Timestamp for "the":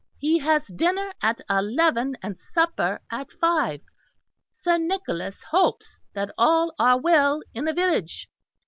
7.65-7.73